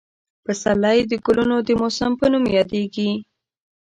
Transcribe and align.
پسرلی 0.43 0.99
د 1.07 1.13
ګلونو 1.25 1.57
د 1.67 1.69
موسم 1.79 2.11
په 2.19 2.25
نوم 2.31 2.43
یادېږي. 2.57 3.09